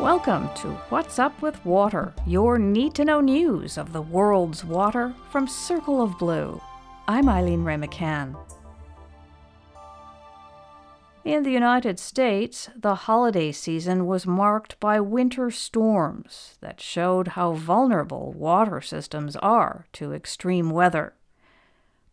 Welcome 0.00 0.48
to 0.58 0.68
What's 0.90 1.18
Up 1.18 1.42
with 1.42 1.64
Water, 1.66 2.14
your 2.24 2.56
need 2.56 2.94
to 2.94 3.04
know 3.04 3.20
news 3.20 3.76
of 3.76 3.92
the 3.92 4.00
world's 4.00 4.64
water 4.64 5.12
from 5.32 5.48
Circle 5.48 6.00
of 6.00 6.16
Blue. 6.20 6.62
I'm 7.08 7.28
Eileen 7.28 7.64
Wray-McCann. 7.64 8.36
In 11.24 11.42
the 11.42 11.50
United 11.50 11.98
States, 11.98 12.70
the 12.76 12.94
holiday 12.94 13.50
season 13.50 14.06
was 14.06 14.24
marked 14.24 14.78
by 14.78 15.00
winter 15.00 15.50
storms 15.50 16.56
that 16.60 16.80
showed 16.80 17.28
how 17.28 17.54
vulnerable 17.54 18.32
water 18.34 18.80
systems 18.80 19.34
are 19.34 19.88
to 19.94 20.12
extreme 20.12 20.70
weather. 20.70 21.14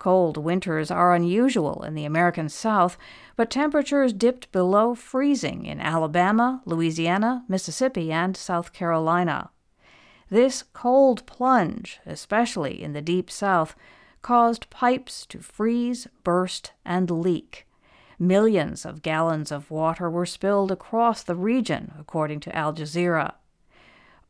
Cold 0.05 0.37
winters 0.37 0.91
are 0.91 1.15
unusual 1.15 1.81
in 1.81 1.95
the 1.95 2.05
American 2.05 2.47
South, 2.47 2.95
but 3.35 3.49
temperatures 3.49 4.13
dipped 4.13 4.51
below 4.51 4.93
freezing 4.93 5.65
in 5.65 5.81
Alabama, 5.81 6.61
Louisiana, 6.63 7.43
Mississippi, 7.47 8.11
and 8.11 8.37
South 8.37 8.71
Carolina. 8.71 9.49
This 10.29 10.61
cold 10.73 11.25
plunge, 11.25 11.99
especially 12.05 12.83
in 12.83 12.93
the 12.93 13.01
Deep 13.01 13.31
South, 13.31 13.75
caused 14.21 14.69
pipes 14.69 15.25
to 15.25 15.39
freeze, 15.39 16.07
burst, 16.23 16.73
and 16.85 17.09
leak. 17.09 17.65
Millions 18.19 18.85
of 18.85 19.01
gallons 19.01 19.51
of 19.51 19.71
water 19.71 20.07
were 20.07 20.27
spilled 20.27 20.71
across 20.71 21.23
the 21.23 21.33
region, 21.33 21.95
according 21.99 22.41
to 22.41 22.55
Al 22.55 22.73
Jazeera. 22.75 23.33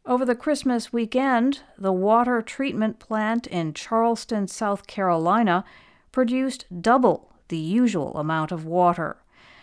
Over 0.08 0.24
the 0.24 0.36
Christmas 0.36 0.94
weekend, 0.94 1.62
the 1.80 1.92
water 1.92 2.44
treatment 2.44 3.00
plant 3.00 3.48
in 3.48 3.74
Charleston, 3.74 4.48
South 4.48 4.86
Carolina, 4.86 5.66
produced 6.12 6.68
double 6.80 7.34
the 7.48 7.58
usual 7.58 8.16
amount 8.16 8.52
of 8.52 8.66
water. 8.66 9.18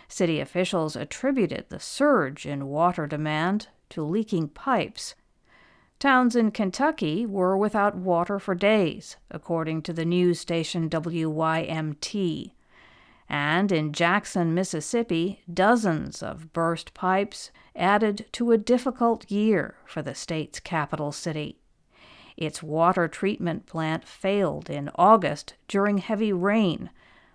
City 0.08 0.40
officials 0.40 0.96
attributed 0.96 1.66
the 1.68 1.78
surge 1.78 2.44
in 2.44 2.66
water 2.66 3.06
demand 3.06 3.68
to 3.90 4.02
leaking 4.02 4.48
pipes. 4.48 5.14
Towns 6.00 6.34
in 6.34 6.50
Kentucky 6.50 7.24
were 7.24 7.56
without 7.56 7.94
water 7.94 8.40
for 8.40 8.56
days, 8.56 9.16
according 9.30 9.82
to 9.82 9.92
the 9.92 10.04
news 10.04 10.40
station 10.40 10.90
WYMT. 10.90 12.50
And 13.28 13.72
in 13.72 13.92
Jackson, 13.92 14.54
Mississippi, 14.54 15.42
dozens 15.52 16.22
of 16.22 16.52
burst 16.52 16.92
pipes 16.94 17.50
added 17.74 18.26
to 18.32 18.52
a 18.52 18.58
difficult 18.58 19.30
year 19.30 19.76
for 19.86 20.02
the 20.02 20.14
state's 20.14 20.60
capital 20.60 21.12
city. 21.12 21.58
Its 22.36 22.62
water 22.62 23.08
treatment 23.08 23.66
plant 23.66 24.06
failed 24.06 24.68
in 24.68 24.90
August 24.96 25.54
during 25.68 25.98
heavy 25.98 26.32
rain, 26.32 26.90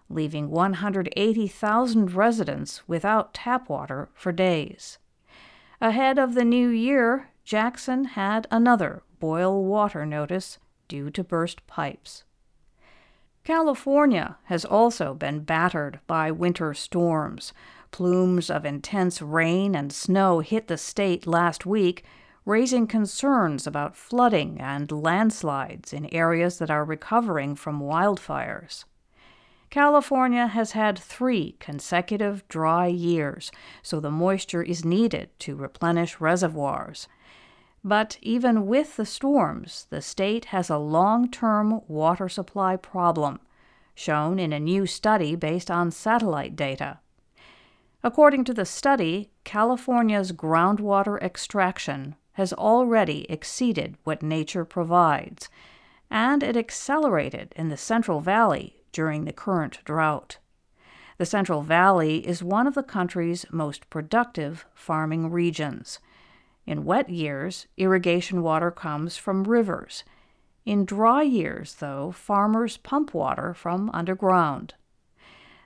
leaving 0.10 0.50
180,000 0.50 2.14
residents 2.14 2.88
without 2.88 3.34
tap 3.34 3.70
water 3.70 4.10
for 4.14 4.32
days. 4.32 4.98
Ahead 5.80 6.18
of 6.18 6.34
the 6.34 6.46
new 6.46 6.70
year, 6.70 7.30
Jackson 7.44 8.06
had 8.06 8.48
another 8.50 9.04
boil 9.20 9.64
water 9.64 10.06
notice 10.06 10.58
due 10.88 11.10
to 11.12 11.24
burst 11.24 11.66
pipes. 11.68 12.24
California 13.48 14.36
has 14.48 14.66
also 14.66 15.14
been 15.14 15.40
battered 15.40 16.02
by 16.06 16.30
winter 16.30 16.74
storms. 16.74 17.54
Plumes 17.92 18.50
of 18.50 18.66
intense 18.66 19.22
rain 19.22 19.74
and 19.74 19.94
snow 19.94 20.42
hit 20.42 20.68
the 20.68 20.78
state 20.78 21.26
last 21.26 21.66
week, 21.66 22.04
raising 22.44 22.88
concerns 22.88 23.66
about 23.66 23.96
flooding 23.96 24.60
and 24.60 24.92
landslides 24.92 25.94
in 25.94 26.14
areas 26.14 26.60
that 26.60 26.70
are 26.70 26.84
recovering 26.84 27.56
from 27.56 27.80
wildfires. 27.80 28.84
California 29.70 30.48
has 30.48 30.74
had 30.74 31.00
three 31.00 31.56
consecutive 31.58 32.46
dry 32.50 32.88
years, 32.88 33.50
so 33.82 34.02
the 34.02 34.12
moisture 34.12 34.62
is 34.62 34.84
needed 34.84 35.30
to 35.40 35.56
replenish 35.56 36.20
reservoirs. 36.20 37.08
But 37.88 38.18
even 38.22 38.68
with 38.68 38.98
the 38.98 39.06
storms, 39.06 39.88
the 39.90 40.02
state 40.02 40.46
has 40.46 40.70
a 40.70 40.78
long 40.78 41.32
term 41.32 41.80
water 41.88 42.28
supply 42.28 42.76
problem, 42.76 43.40
shown 43.96 44.40
in 44.40 44.52
a 44.52 44.60
new 44.60 44.86
study 44.86 45.38
based 45.38 45.72
on 45.72 45.92
satellite 45.92 46.58
data. 46.58 47.00
According 48.04 48.44
to 48.44 48.54
the 48.54 48.66
study, 48.66 49.30
California's 49.46 50.34
groundwater 50.34 51.18
extraction 51.22 52.18
has 52.34 52.52
already 52.52 53.26
exceeded 53.30 53.96
what 54.04 54.22
nature 54.22 54.66
provides, 54.66 55.48
and 56.12 56.44
it 56.44 56.58
accelerated 56.58 57.54
in 57.56 57.70
the 57.70 57.78
Central 57.78 58.20
Valley 58.20 58.82
during 58.92 59.24
the 59.24 59.32
current 59.32 59.80
drought. 59.86 60.40
The 61.20 61.26
Central 61.26 61.62
Valley 61.62 62.28
is 62.28 62.44
one 62.44 62.68
of 62.68 62.76
the 62.76 62.84
country's 62.84 63.46
most 63.50 63.90
productive 63.90 64.66
farming 64.76 65.32
regions. 65.32 66.00
In 66.68 66.84
wet 66.84 67.10
years, 67.10 67.66
irrigation 67.78 68.44
water 68.44 68.72
comes 68.72 69.16
from 69.16 69.46
rivers. 69.46 70.04
In 70.66 70.84
dry 70.84 71.22
years, 71.22 71.76
though, 71.76 72.12
farmers 72.12 72.76
pump 72.76 73.14
water 73.14 73.54
from 73.54 73.90
underground. 73.94 74.74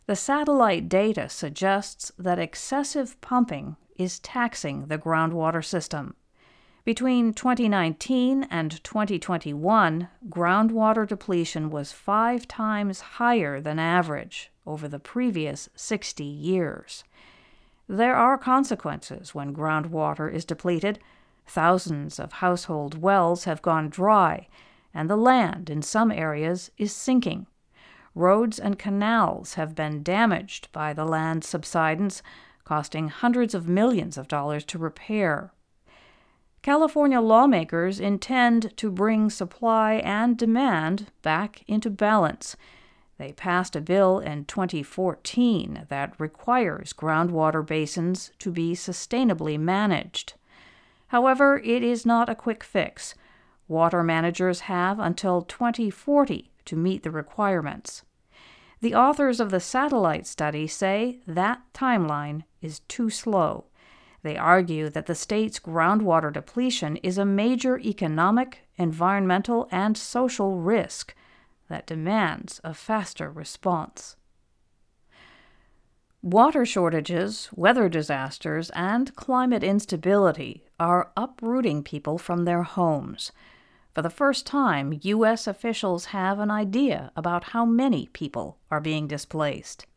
The 0.06 0.16
satellite 0.16 0.88
data 0.88 1.28
suggests 1.28 2.12
that 2.20 2.38
excessive 2.38 3.20
pumping 3.20 3.78
is 3.96 4.20
taxing 4.20 4.88
the 4.88 5.00
groundwater 5.00 5.66
system. 5.66 6.16
Between 6.86 7.34
2019 7.34 8.44
and 8.44 8.84
2021, 8.84 10.08
groundwater 10.30 11.08
depletion 11.08 11.72
was 11.72 11.92
five 11.92 12.48
times 12.48 13.02
higher 13.02 13.60
than 13.60 13.80
average 13.80 14.52
over 14.68 14.88
the 14.88 15.00
previous 15.00 15.68
60 15.76 16.24
years. 16.24 17.04
There 17.94 18.16
are 18.16 18.38
consequences 18.38 19.36
when 19.36 19.54
groundwater 19.54 20.34
is 20.34 20.46
depleted. 20.46 20.98
Thousands 21.46 22.22
of 22.22 22.32
household 22.32 23.02
wells 23.02 23.44
have 23.44 23.62
gone 23.62 23.90
dry, 23.90 24.48
and 24.94 25.10
the 25.10 25.18
land 25.18 25.70
in 25.70 25.82
some 25.82 26.10
areas 26.10 26.72
is 26.78 26.96
sinking. 26.96 27.48
Roads 28.16 28.58
and 28.58 28.80
canals 28.80 29.56
have 29.56 29.76
been 29.76 30.04
damaged 30.04 30.72
by 30.72 30.94
the 30.94 31.04
land 31.04 31.44
subsidence, 31.44 32.24
costing 32.64 33.10
hundreds 33.10 33.54
of 33.54 33.68
millions 33.68 34.18
of 34.18 34.30
dollars 34.30 34.64
to 34.68 34.78
repair. 34.78 35.52
California 36.62 37.20
lawmakers 37.20 38.00
intend 38.00 38.72
to 38.78 38.90
bring 38.90 39.30
supply 39.30 39.96
and 39.96 40.38
demand 40.38 41.12
back 41.24 41.62
into 41.68 41.90
balance 41.90 42.56
they 43.22 43.32
passed 43.32 43.76
a 43.76 43.82
bill 43.82 44.18
in 44.18 44.46
2014 44.46 45.86
that 45.90 46.20
requires 46.20 46.92
groundwater 46.92 47.64
basins 47.64 48.32
to 48.40 48.52
be 48.52 48.74
sustainably 48.74 49.60
managed. 49.60 50.34
However, 51.10 51.62
it 51.64 51.84
is 51.84 52.04
not 52.04 52.30
a 52.30 52.36
quick 52.36 52.64
fix. 52.64 53.14
Water 53.68 54.02
managers 54.02 54.62
have 54.62 54.98
until 54.98 55.44
2040 55.44 56.50
to 56.66 56.76
meet 56.76 57.04
the 57.04 57.12
requirements. 57.12 58.02
The 58.82 58.96
authors 58.96 59.40
of 59.40 59.52
the 59.52 59.60
satellite 59.60 60.26
study 60.26 60.66
say 60.66 61.20
that 61.28 61.62
timeline 61.76 62.46
is 62.60 62.80
too 62.88 63.12
slow. 63.12 63.66
They 64.24 64.36
argue 64.36 64.90
that 64.90 65.06
the 65.06 65.14
state's 65.14 65.60
groundwater 65.60 66.34
depletion 66.34 66.98
is 66.98 67.20
a 67.20 67.26
major 67.26 67.78
economic, 67.78 68.68
environmental, 68.78 69.68
and 69.72 69.96
social 69.96 70.58
risk 70.58 71.14
that 71.72 71.88
demands 71.88 72.62
a 72.64 72.74
faster 72.74 73.32
response. 73.32 74.16
Water 76.22 76.66
shortages, 76.66 77.50
weather 77.56 77.90
disasters, 77.90 78.70
and 78.76 79.16
climate 79.16 79.64
instability 79.64 80.68
are 80.80 81.12
uprooting 81.18 81.82
people 81.82 82.20
from 82.20 82.46
their 82.46 82.62
homes. 82.62 83.32
For 83.96 84.04
the 84.04 84.10
first 84.12 84.46
time, 84.46 85.00
U.S. 85.02 85.48
officials 85.48 86.06
have 86.06 86.38
an 86.38 86.52
idea 86.52 87.12
about 87.16 87.46
how 87.46 87.66
many 87.66 88.08
people 88.14 88.60
are 88.70 88.80
being 88.80 89.08
displaced. 89.08 89.88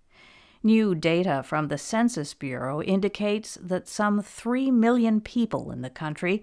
New 0.63 0.95
data 0.95 1.43
from 1.45 1.69
the 1.69 1.77
Census 1.77 2.33
Bureau 2.33 2.81
indicates 2.81 3.59
that 3.61 3.87
some 3.87 4.23
3 4.23 4.71
million 4.71 5.21
people 5.21 5.71
in 5.71 5.83
the 5.83 5.91
country 5.91 6.43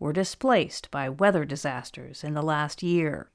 were 0.00 0.12
displaced 0.12 0.90
by 0.90 1.08
weather 1.08 1.44
disasters 1.44 2.24
in 2.24 2.34
the 2.34 2.42
last 2.42 2.82
year. 2.82 3.30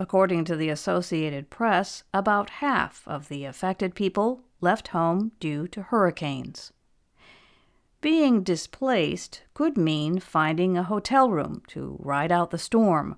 According 0.00 0.44
to 0.46 0.56
the 0.56 0.70
Associated 0.70 1.50
Press, 1.50 2.02
about 2.12 2.50
half 2.50 3.06
of 3.06 3.28
the 3.28 3.44
affected 3.44 3.94
people 3.94 4.40
left 4.60 4.88
home 4.88 5.30
due 5.38 5.68
to 5.68 5.82
hurricanes. 5.82 6.72
Being 8.00 8.42
displaced 8.42 9.42
could 9.54 9.78
mean 9.78 10.18
finding 10.18 10.76
a 10.76 10.82
hotel 10.82 11.30
room 11.30 11.62
to 11.68 11.96
ride 12.00 12.32
out 12.32 12.50
the 12.50 12.58
storm, 12.58 13.16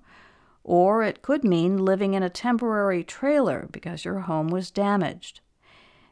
or 0.63 1.01
it 1.01 1.23
could 1.23 1.43
mean 1.43 1.83
living 1.83 2.13
in 2.13 2.21
a 2.21 2.29
temporary 2.29 3.03
trailer 3.03 3.67
because 3.71 4.05
your 4.05 4.19
home 4.21 4.49
was 4.49 4.69
damaged. 4.69 5.41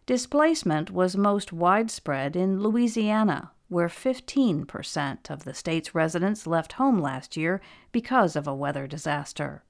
Displacement 0.08 0.90
was 0.90 1.16
most 1.16 1.54
widespread 1.54 2.36
in 2.36 2.64
Louisiana, 2.64 3.52
where 3.70 3.88
15% 3.88 5.30
of 5.30 5.44
the 5.44 5.54
state's 5.54 5.94
residents 5.94 6.48
left 6.48 6.74
home 6.74 7.00
last 7.00 7.38
year 7.38 7.62
because 7.92 8.36
of 8.36 8.48
a 8.48 8.56
weather 8.56 8.88
disaster 8.88 9.64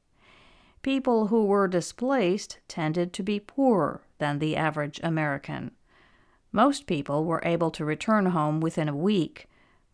people 0.85 1.27
who 1.27 1.43
were 1.43 1.67
displaced 1.67 2.59
tended 2.67 3.11
to 3.11 3.23
be 3.23 3.39
poorer 3.39 4.03
than 4.19 4.37
the 4.37 4.55
average 4.55 4.99
American. 5.01 5.71
Most 6.51 6.85
people 6.85 7.25
were 7.25 7.41
able 7.43 7.71
to 7.71 7.83
return 7.83 8.27
home 8.27 8.61
within 8.61 8.87
a 8.87 8.95
week, 8.95 9.47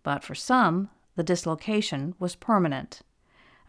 but 0.03 0.21
for 0.21 0.35
some, 0.35 0.89
the 1.15 1.23
dislocation 1.23 2.13
was 2.19 2.35
permanent. 2.35 3.03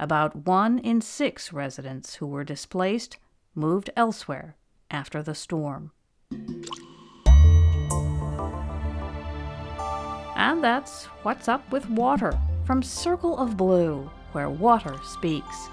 About 0.01 0.35
one 0.35 0.81
in 0.81 1.01
six 1.01 1.53
residents 1.53 2.17
who 2.17 2.27
were 2.27 2.43
displaced 2.43 3.19
moved 3.55 3.89
elsewhere 3.97 4.57
after 4.91 5.23
the 5.23 5.37
storm. 5.37 5.93
And 10.35 10.65
that's 10.65 11.05
What's 11.23 11.47
Up 11.47 11.71
with 11.71 11.89
Water 11.89 12.37
from 12.65 12.83
Circle 12.83 13.39
of 13.39 13.57
Blue, 13.57 14.11
where 14.33 14.51
water 14.51 14.97
speaks. 15.05 15.69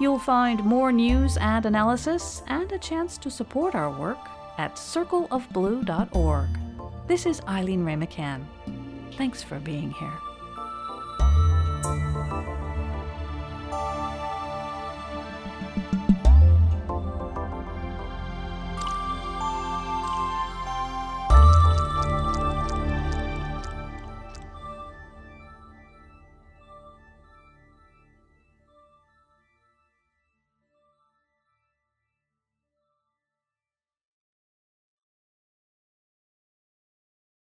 You'll 0.00 0.18
find 0.18 0.64
more 0.64 0.90
news 0.90 1.36
and 1.36 1.64
analysis 1.64 2.42
and 2.48 2.70
a 2.72 2.78
chance 2.78 3.16
to 3.18 3.30
support 3.30 3.74
our 3.74 3.90
work 3.90 4.18
at 4.58 4.74
circleofblue.org. 4.74 6.48
This 7.06 7.26
is 7.26 7.40
Eileen 7.46 7.84
Wray-McCann. 7.84 8.44
Thanks 9.12 9.42
for 9.42 9.60
being 9.60 9.92
here. 9.92 10.18